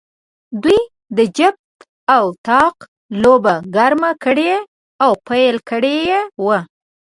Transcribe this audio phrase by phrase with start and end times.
[0.63, 0.81] دوی
[1.17, 1.77] د جفت
[2.15, 2.77] او طاق
[3.21, 4.53] لوبه ګرمه کړې
[5.03, 5.97] او پیل کړې
[6.45, 6.59] وه.